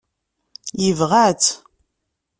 [0.83, 1.51] Yebɣa-tt.